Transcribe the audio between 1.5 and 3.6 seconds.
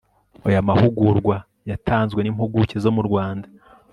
yatanzwe n impuguke zomurwanda